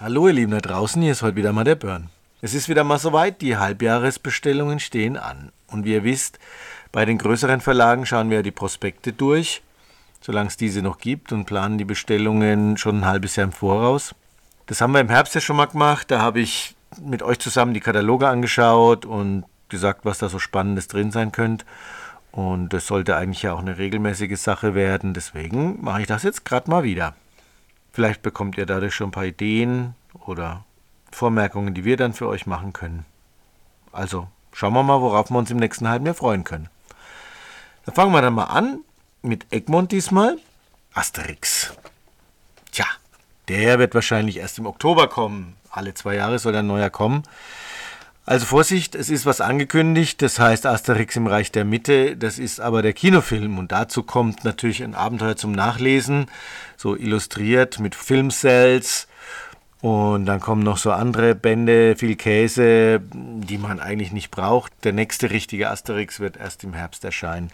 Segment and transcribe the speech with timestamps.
[0.00, 2.08] Hallo ihr Lieben da draußen, hier ist heute wieder mal der Burn.
[2.40, 5.50] Es ist wieder mal soweit, die Halbjahresbestellungen stehen an.
[5.66, 6.38] Und wie ihr wisst,
[6.92, 9.60] bei den größeren Verlagen schauen wir die Prospekte durch,
[10.20, 14.14] solange es diese noch gibt, und planen die Bestellungen schon ein halbes Jahr im Voraus.
[14.66, 16.12] Das haben wir im Herbst ja schon mal gemacht.
[16.12, 20.86] Da habe ich mit euch zusammen die Kataloge angeschaut und gesagt, was da so Spannendes
[20.86, 21.66] drin sein könnte.
[22.30, 25.12] Und das sollte eigentlich ja auch eine regelmäßige Sache werden.
[25.12, 27.16] Deswegen mache ich das jetzt gerade mal wieder.
[27.98, 30.64] Vielleicht bekommt ihr dadurch schon ein paar Ideen oder
[31.10, 33.04] Vormerkungen, die wir dann für euch machen können.
[33.90, 36.68] Also schauen wir mal, worauf wir uns im nächsten halben Jahr freuen können.
[37.84, 38.82] Dann fangen wir dann mal an
[39.22, 40.38] mit Egmont diesmal.
[40.94, 41.74] Asterix.
[42.70, 42.86] Tja,
[43.48, 45.56] der wird wahrscheinlich erst im Oktober kommen.
[45.68, 47.24] Alle zwei Jahre soll ein neuer kommen.
[48.28, 52.60] Also Vorsicht, es ist was angekündigt, das heißt Asterix im Reich der Mitte, das ist
[52.60, 56.26] aber der Kinofilm und dazu kommt natürlich ein Abenteuer zum Nachlesen,
[56.76, 59.08] so illustriert mit Filmcells
[59.80, 64.74] und dann kommen noch so andere Bände, viel Käse, die man eigentlich nicht braucht.
[64.84, 67.48] Der nächste richtige Asterix wird erst im Herbst erscheinen.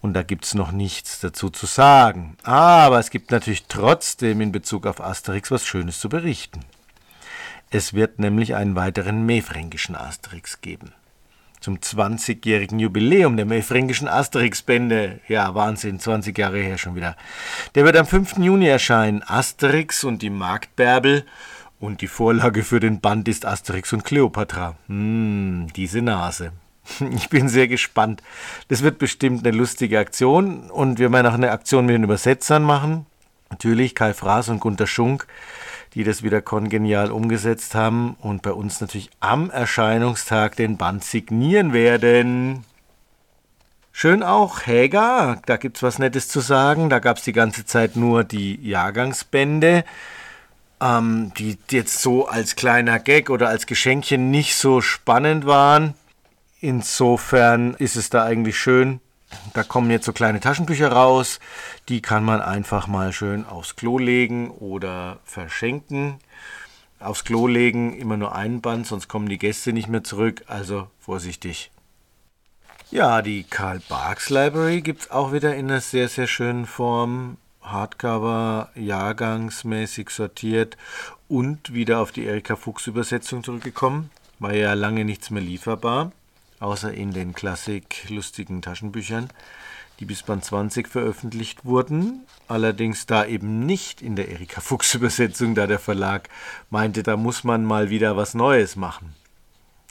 [0.00, 2.36] Und da gibt es noch nichts dazu zu sagen.
[2.42, 6.64] Aber es gibt natürlich trotzdem in Bezug auf Asterix was Schönes zu berichten.
[7.72, 10.92] Es wird nämlich einen weiteren mefränkischen Asterix geben.
[11.60, 15.20] Zum 20-jährigen Jubiläum der mefränkischen Asterix-Bände.
[15.28, 17.16] Ja, Wahnsinn, 20 Jahre her schon wieder.
[17.76, 18.38] Der wird am 5.
[18.38, 19.22] Juni erscheinen.
[19.22, 21.24] Asterix und die Marktbärbel.
[21.78, 24.74] Und die Vorlage für den Band ist Asterix und Kleopatra.
[24.88, 26.52] Hm, diese Nase.
[27.14, 28.20] Ich bin sehr gespannt.
[28.66, 30.70] Das wird bestimmt eine lustige Aktion.
[30.70, 33.06] Und wir werden auch eine Aktion mit den Übersetzern machen.
[33.48, 35.28] Natürlich Kai Fraß und Gunter Schunk
[35.94, 41.72] die das wieder kongenial umgesetzt haben und bei uns natürlich am Erscheinungstag den Band signieren
[41.72, 42.64] werden.
[43.92, 46.90] Schön auch Häger, da gibt es was Nettes zu sagen.
[46.90, 49.84] Da gab es die ganze Zeit nur die Jahrgangsbände,
[50.80, 55.94] ähm, die jetzt so als kleiner Gag oder als Geschenkchen nicht so spannend waren.
[56.60, 59.00] Insofern ist es da eigentlich schön,
[59.52, 61.40] da kommen jetzt so kleine Taschenbücher raus,
[61.88, 66.18] die kann man einfach mal schön aufs Klo legen oder verschenken.
[66.98, 70.88] Aufs Klo legen immer nur einen Band, sonst kommen die Gäste nicht mehr zurück, also
[70.98, 71.70] vorsichtig.
[72.90, 77.36] Ja, die Karl Barks Library gibt es auch wieder in einer sehr, sehr schönen Form.
[77.62, 80.76] Hardcover, jahrgangsmäßig sortiert
[81.28, 84.10] und wieder auf die Erika Fuchs Übersetzung zurückgekommen.
[84.38, 86.10] War ja lange nichts mehr lieferbar
[86.60, 89.28] außer in den Klassik-lustigen Taschenbüchern,
[89.98, 92.26] die bis Band 20 veröffentlicht wurden.
[92.46, 96.28] Allerdings da eben nicht in der Erika Fuchs Übersetzung, da der Verlag
[96.70, 99.14] meinte, da muss man mal wieder was Neues machen.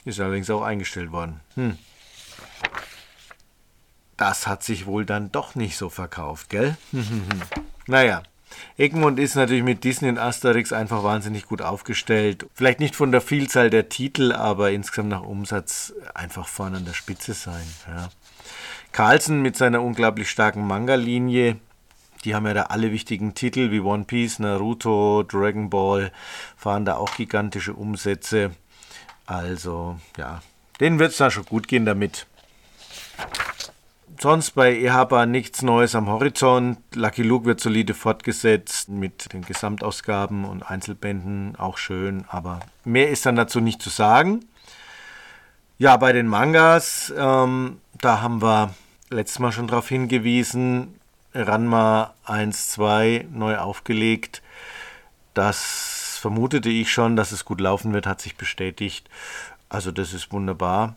[0.04, 1.40] Ist allerdings auch eingestellt worden.
[1.54, 1.76] Hm.
[4.16, 6.76] Das hat sich wohl dann doch nicht so verkauft, gell?
[7.86, 8.22] naja,
[8.76, 12.46] Egmont ist natürlich mit Disney und Asterix einfach wahnsinnig gut aufgestellt.
[12.54, 16.94] Vielleicht nicht von der Vielzahl der Titel, aber insgesamt nach Umsatz einfach vorne an der
[16.94, 17.66] Spitze sein.
[17.88, 18.08] Ja.
[18.92, 21.56] Carlsen mit seiner unglaublich starken Manga-Linie,
[22.24, 26.12] die haben ja da alle wichtigen Titel wie One Piece, Naruto, Dragon Ball,
[26.56, 28.50] fahren da auch gigantische Umsätze.
[29.26, 30.42] Also, ja,
[30.80, 32.26] denen wird es da schon gut gehen damit
[34.18, 36.78] sonst bei EHABA nichts Neues am Horizont.
[36.94, 43.26] Lucky Luke wird solide fortgesetzt mit den Gesamtausgaben und Einzelbänden, auch schön, aber mehr ist
[43.26, 44.44] dann dazu nicht zu sagen.
[45.78, 48.74] Ja, bei den Mangas, ähm, da haben wir
[49.08, 50.94] letztes Mal schon darauf hingewiesen,
[51.34, 54.42] Ranma 1, 2 neu aufgelegt.
[55.34, 59.08] Das vermutete ich schon, dass es gut laufen wird, hat sich bestätigt.
[59.68, 60.96] Also das ist wunderbar.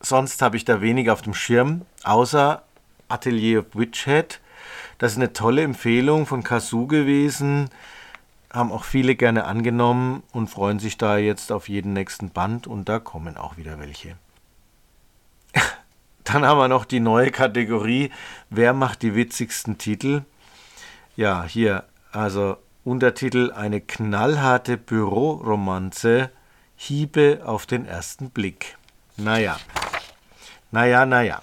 [0.00, 2.62] Sonst habe ich da wenig auf dem Schirm, außer
[3.08, 4.40] Atelier of Witchhead.
[4.98, 7.70] Das ist eine tolle Empfehlung von Kasu gewesen.
[8.52, 12.88] Haben auch viele gerne angenommen und freuen sich da jetzt auf jeden nächsten Band und
[12.88, 14.16] da kommen auch wieder welche.
[16.24, 18.10] Dann haben wir noch die neue Kategorie,
[18.50, 20.22] wer macht die witzigsten Titel?
[21.16, 26.30] Ja, hier, also Untertitel eine knallharte Büroromanze,
[26.76, 28.78] Hiebe auf den ersten Blick.
[29.16, 29.58] Naja,
[30.70, 31.42] naja, naja.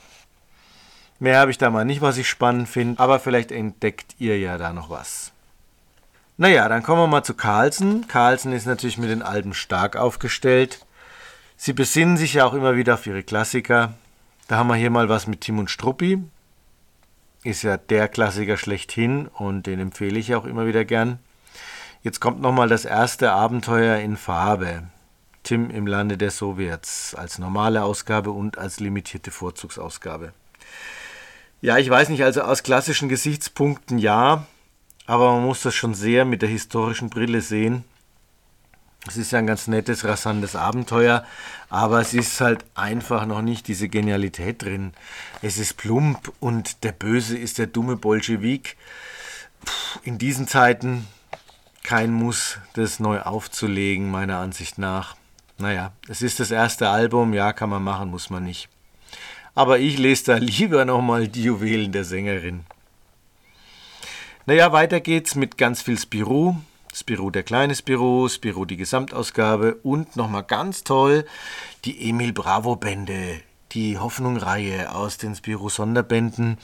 [1.19, 4.57] Mehr habe ich da mal nicht, was ich spannend finde, aber vielleicht entdeckt ihr ja
[4.57, 5.31] da noch was.
[6.37, 8.07] Naja, dann kommen wir mal zu Carlsen.
[8.07, 10.85] Carlsen ist natürlich mit den Alben stark aufgestellt.
[11.55, 13.93] Sie besinnen sich ja auch immer wieder auf ihre Klassiker.
[14.49, 16.21] Da haben wir hier mal was mit Tim und Struppi.
[17.43, 21.19] Ist ja der Klassiker schlechthin und den empfehle ich auch immer wieder gern.
[22.03, 24.83] Jetzt kommt nochmal das erste Abenteuer in Farbe.
[25.45, 30.33] Tim im Lande der Sowjets als normale Ausgabe und als limitierte Vorzugsausgabe.
[31.61, 34.45] Ja, ich weiß nicht, also aus klassischen Gesichtspunkten ja,
[35.05, 37.83] aber man muss das schon sehr mit der historischen Brille sehen.
[39.07, 41.23] Es ist ja ein ganz nettes, rasantes Abenteuer,
[41.69, 44.93] aber es ist halt einfach noch nicht diese Genialität drin.
[45.43, 48.77] Es ist plump und der Böse ist der dumme Bolschewik.
[50.03, 51.07] In diesen Zeiten
[51.83, 55.15] kein Muss, das neu aufzulegen, meiner Ansicht nach.
[55.57, 58.69] Naja, es ist das erste Album, ja, kann man machen, muss man nicht.
[59.53, 62.65] Aber ich lese da lieber nochmal die Juwelen der Sängerin.
[64.45, 66.55] Naja, weiter geht's mit ganz viel Spirou.
[66.93, 71.25] Spirou der kleine Spirou, Spirou die Gesamtausgabe und nochmal ganz toll
[71.83, 73.41] die Emil Bravo Bände,
[73.71, 76.57] die Hoffnung-Reihe aus den Spirou Sonderbänden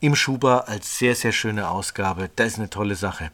[0.00, 2.30] im Schuber als sehr, sehr schöne Ausgabe.
[2.36, 3.30] Das ist eine tolle Sache.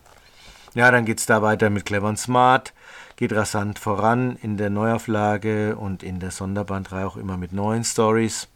[0.74, 2.72] Ja, dann geht es da weiter mit Clever und Smart,
[3.18, 8.46] geht rasant voran in der Neuauflage und in der Sonderbandreihe auch immer mit neuen Stories.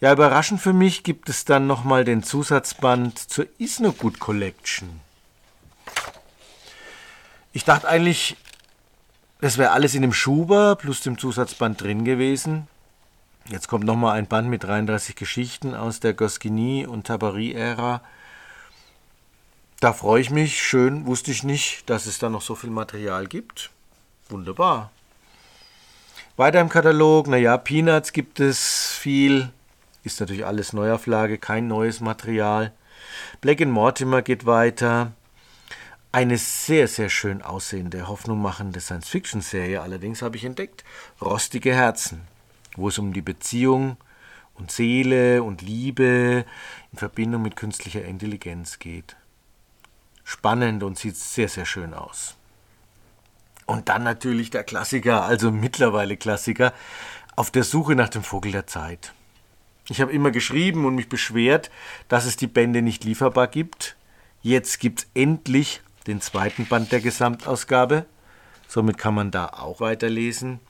[0.00, 5.00] Ja, überraschend für mich gibt es dann nochmal den Zusatzband zur Is No Good Collection.
[7.52, 8.36] Ich dachte eigentlich,
[9.40, 12.68] das wäre alles in dem Schuber plus dem Zusatzband drin gewesen.
[13.48, 18.00] Jetzt kommt nochmal ein Band mit 33 Geschichten aus der Goscinny- und Tabary-Ära.
[19.82, 20.62] Da freue ich mich.
[20.62, 23.70] Schön, wusste ich nicht, dass es da noch so viel Material gibt.
[24.28, 24.92] Wunderbar.
[26.36, 29.50] Weiter im Katalog, naja, Peanuts gibt es viel.
[30.04, 32.72] Ist natürlich alles Neuauflage, kein neues Material.
[33.40, 35.14] Black Mortimer geht weiter.
[36.12, 40.84] Eine sehr, sehr schön aussehende, hoffnungmachende Science-Fiction-Serie allerdings habe ich entdeckt.
[41.20, 42.20] Rostige Herzen,
[42.76, 43.96] wo es um die Beziehung
[44.54, 46.44] und Seele und Liebe
[46.92, 49.16] in Verbindung mit künstlicher Intelligenz geht
[50.32, 52.36] spannend und sieht sehr, sehr schön aus.
[53.66, 56.72] Und dann natürlich der Klassiker, also mittlerweile Klassiker,
[57.36, 59.12] auf der Suche nach dem Vogel der Zeit.
[59.88, 61.70] Ich habe immer geschrieben und mich beschwert,
[62.08, 63.96] dass es die Bände nicht lieferbar gibt.
[64.40, 68.06] Jetzt gibt es endlich den zweiten Band der Gesamtausgabe.
[68.68, 70.60] Somit kann man da auch weiterlesen.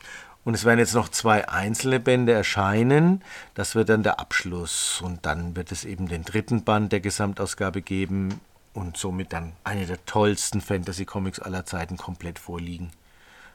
[0.45, 3.23] Und es werden jetzt noch zwei einzelne Bände erscheinen.
[3.55, 5.01] Das wird dann der Abschluss.
[5.03, 8.41] Und dann wird es eben den dritten Band der Gesamtausgabe geben
[8.75, 12.91] und somit dann eine der tollsten Fantasy-Comics aller Zeiten komplett vorliegen.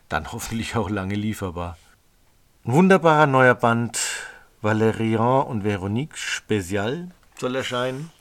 [0.09, 1.77] Dann hoffentlich auch lange lieferbar.
[2.65, 3.99] Ein wunderbarer neuer Band
[4.61, 7.09] Valerian und Veronique Spezial
[7.39, 8.11] soll erscheinen,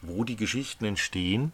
[0.00, 1.52] wo die Geschichten entstehen.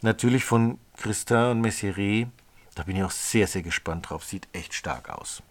[0.00, 2.28] Natürlich von Christin und Messieret.
[2.74, 4.24] Da bin ich auch sehr, sehr gespannt drauf.
[4.24, 5.42] Sieht echt stark aus.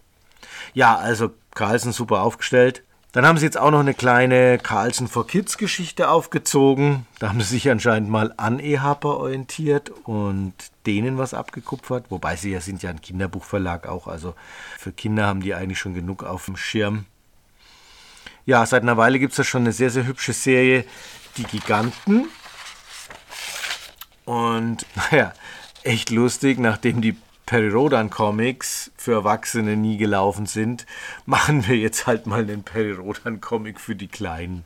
[0.74, 2.82] Ja, also Carlsen super aufgestellt.
[3.12, 7.06] Dann haben sie jetzt auch noch eine kleine Carlson for Kids Geschichte aufgezogen.
[7.18, 10.54] Da haben sie sich anscheinend mal an E-Harper orientiert und
[10.86, 12.06] denen was abgekupfert.
[12.08, 14.06] Wobei sie ja sind ja ein Kinderbuchverlag auch.
[14.06, 14.34] Also
[14.78, 17.04] für Kinder haben die eigentlich schon genug auf dem Schirm.
[18.46, 20.86] Ja, seit einer Weile gibt es da schon eine sehr, sehr hübsche Serie,
[21.36, 22.28] Die Giganten.
[24.24, 25.34] Und naja,
[25.82, 27.16] echt lustig, nachdem die
[27.52, 30.86] Perry Rodan Comics für Erwachsene nie gelaufen sind,
[31.26, 34.64] machen wir jetzt halt mal einen Perry Rodan Comic für die Kleinen.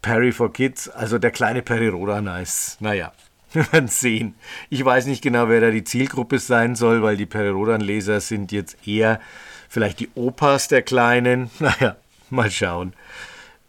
[0.00, 3.12] Perry for Kids, also der kleine Perry Rodan ist, naja,
[3.52, 4.34] wir werden sehen.
[4.68, 8.18] Ich weiß nicht genau, wer da die Zielgruppe sein soll, weil die Perry Rodan Leser
[8.18, 9.20] sind jetzt eher
[9.68, 11.52] vielleicht die Opas der Kleinen.
[11.60, 11.94] Naja,
[12.30, 12.94] mal schauen.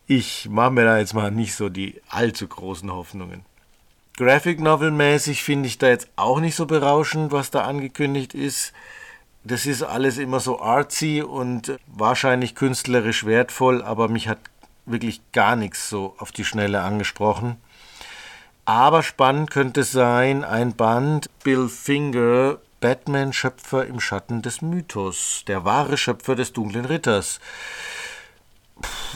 [0.08, 3.46] Ich mache mir da jetzt mal nicht so die allzu großen Hoffnungen.
[4.15, 8.71] Graphic Novel mäßig finde ich da jetzt auch nicht so berauschend, was da angekündigt ist.
[9.44, 14.38] Das ist alles immer so artsy und wahrscheinlich künstlerisch wertvoll, aber mich hat
[14.86, 17.58] wirklich gar nichts so auf die Schnelle angesprochen.
[18.65, 25.98] Aber spannend könnte sein, ein Band Bill Finger, Batman-Schöpfer im Schatten des Mythos, der wahre
[25.98, 27.39] Schöpfer des dunklen Ritters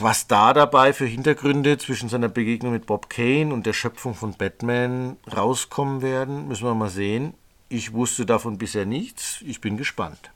[0.02, 4.34] was da dabei für Hintergründe zwischen seiner Begegnung mit Bob Kane und der Schöpfung von
[4.34, 7.34] Batman rauskommen werden, müssen wir mal sehen.
[7.68, 9.42] Ich wusste davon bisher nichts.
[9.42, 10.30] Ich bin gespannt.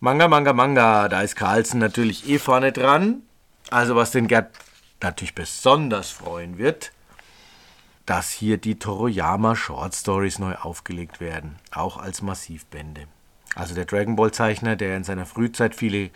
[0.00, 1.08] Manga, Manga, Manga.
[1.08, 3.22] Da ist Carlsen natürlich eh vorne dran.
[3.70, 4.50] Also was den Gerd
[5.00, 6.92] natürlich besonders freuen wird,
[8.06, 11.56] dass hier die Toroyama Short Stories neu aufgelegt werden.
[11.70, 13.06] Auch als Massivbände.
[13.54, 16.10] Also der Dragon Ball Zeichner, der in seiner Frühzeit viele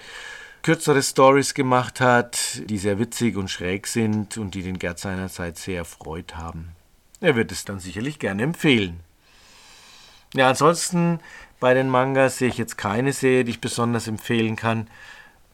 [0.64, 5.58] kürzere Stories gemacht hat, die sehr witzig und schräg sind und die den Gerd seinerzeit
[5.58, 6.70] sehr erfreut haben.
[7.20, 9.00] Er wird es dann sicherlich gerne empfehlen.
[10.32, 11.20] Ja, ansonsten
[11.60, 14.88] bei den Mangas sehe ich jetzt keine Serie, die ich besonders empfehlen kann,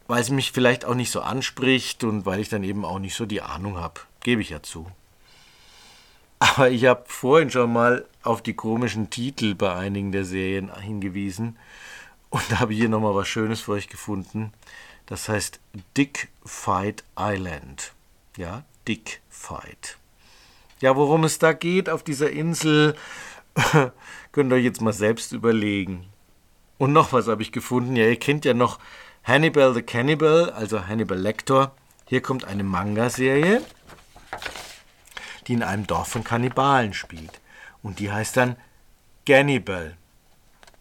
[0.07, 3.17] weil es mich vielleicht auch nicht so anspricht und weil ich dann eben auch nicht
[3.17, 4.01] so die Ahnung habe.
[4.21, 4.87] Gebe ich ja zu.
[6.39, 11.57] Aber ich habe vorhin schon mal auf die komischen Titel bei einigen der Serien hingewiesen
[12.31, 14.53] und da habe ich hier nochmal was Schönes für euch gefunden.
[15.11, 15.59] Das heißt
[15.97, 17.93] Dick Fight Island.
[18.37, 19.99] Ja, Dick Fight.
[20.81, 22.95] Ja, worum es da geht auf dieser Insel,
[24.33, 26.07] könnt ihr euch jetzt mal selbst überlegen.
[26.79, 27.97] Und noch was habe ich gefunden.
[27.97, 28.79] Ja, ihr kennt ja noch
[29.25, 31.75] Hannibal the Cannibal, also Hannibal Lecter.
[32.07, 33.63] Hier kommt eine Manga-Serie,
[35.49, 37.41] die in einem Dorf von Kannibalen spielt.
[37.83, 38.55] Und die heißt dann
[39.27, 39.97] Gannibal.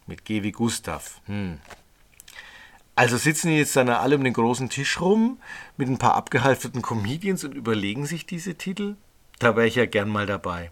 [0.06, 1.20] Mit G wie Gustav.
[1.26, 1.58] Hm.
[2.94, 5.38] Also sitzen die jetzt dann alle um den großen Tisch rum
[5.76, 8.96] mit ein paar abgehalfterten Comedians und überlegen sich diese Titel?
[9.38, 10.70] Da wäre ich ja gern mal dabei.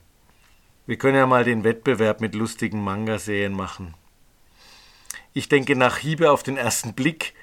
[0.86, 3.94] Wir können ja mal den Wettbewerb mit lustigen Manga-Serien machen.
[5.32, 7.34] Ich denke, nach Hiebe auf den ersten Blick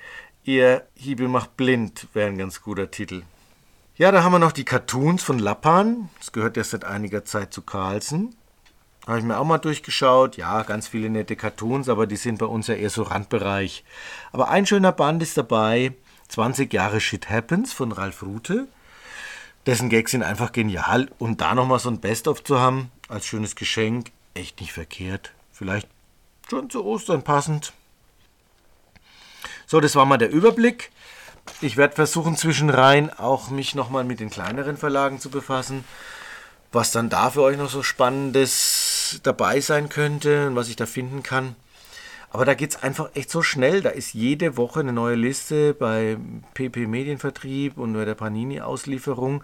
[0.43, 3.23] eher Hiebe macht blind wäre ein ganz guter Titel.
[3.97, 6.09] Ja, da haben wir noch die Cartoons von Lappan.
[6.19, 8.35] Das gehört ja seit einiger Zeit zu Carlsen.
[9.07, 10.37] Habe ich mir auch mal durchgeschaut.
[10.37, 13.83] Ja, ganz viele nette Cartoons, aber die sind bei uns ja eher so Randbereich.
[14.31, 15.93] Aber ein schöner Band ist dabei.
[16.29, 18.67] 20 Jahre Shit Happens von Ralf Rute.
[19.67, 21.09] Dessen Gags sind einfach genial.
[21.19, 25.31] Und da nochmal so ein Best-of zu haben, als schönes Geschenk, echt nicht verkehrt.
[25.51, 25.87] Vielleicht
[26.49, 27.73] schon zu Ostern passend.
[29.67, 30.91] So, das war mal der Überblick.
[31.61, 35.83] Ich werde versuchen, zwischenrein auch mich nochmal mit den kleineren Verlagen zu befassen.
[36.71, 38.84] Was dann da für euch noch so Spannendes
[39.21, 41.55] dabei sein könnte und was ich da finden kann.
[42.29, 43.81] Aber da geht es einfach echt so schnell.
[43.81, 46.17] Da ist jede Woche eine neue Liste bei
[46.53, 49.43] PP Medienvertrieb und bei der Panini-Auslieferung.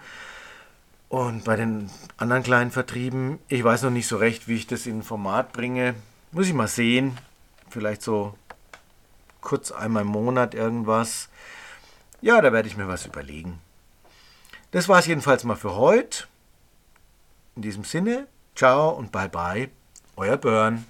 [1.08, 4.86] Und bei den anderen kleinen Vertrieben, ich weiß noch nicht so recht, wie ich das
[4.86, 5.96] in Format bringe.
[6.32, 7.18] Muss ich mal sehen.
[7.70, 8.38] Vielleicht so
[9.42, 11.30] kurz einmal im Monat irgendwas.
[12.22, 13.60] Ja, da werde ich mir was überlegen.
[14.72, 16.26] Das war es jedenfalls mal für heute.
[17.56, 18.28] In diesem Sinne,
[18.62, 19.70] ciao und bye bye,
[20.16, 20.86] euer Börn.